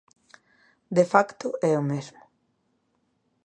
De 0.97 1.05
facto 1.13 1.47
é 1.69 1.71
o 1.81 1.87
mesmo. 1.91 2.21